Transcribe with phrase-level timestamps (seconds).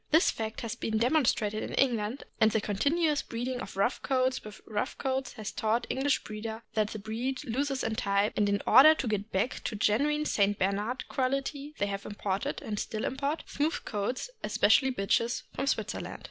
[0.09, 4.59] This fact has been demonstrated in England, and the continuous breeding of rough coats with
[4.65, 8.95] rough coats has taught English breeders that the breed loses in type; and in order
[8.95, 10.57] to get back to genuine St.
[10.57, 16.17] Bernard quality they have imported, and still import, smooth coats, especially bitches, from Switzerland.